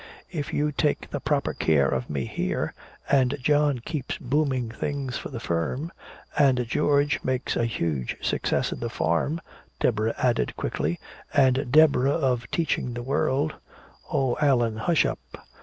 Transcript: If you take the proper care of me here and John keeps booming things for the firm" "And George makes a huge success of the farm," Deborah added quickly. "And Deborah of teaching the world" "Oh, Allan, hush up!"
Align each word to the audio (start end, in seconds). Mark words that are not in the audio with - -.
If 0.31 0.51
you 0.51 0.71
take 0.71 1.11
the 1.11 1.19
proper 1.19 1.53
care 1.53 1.87
of 1.87 2.09
me 2.09 2.25
here 2.25 2.73
and 3.07 3.37
John 3.39 3.77
keeps 3.85 4.17
booming 4.17 4.71
things 4.71 5.15
for 5.15 5.29
the 5.29 5.39
firm" 5.39 5.91
"And 6.35 6.65
George 6.67 7.19
makes 7.23 7.55
a 7.55 7.67
huge 7.67 8.17
success 8.19 8.71
of 8.71 8.79
the 8.79 8.89
farm," 8.89 9.41
Deborah 9.79 10.15
added 10.17 10.55
quickly. 10.57 10.99
"And 11.35 11.71
Deborah 11.71 12.17
of 12.17 12.49
teaching 12.49 12.95
the 12.95 13.03
world" 13.03 13.53
"Oh, 14.11 14.35
Allan, 14.41 14.77
hush 14.77 15.05
up!" 15.05 15.19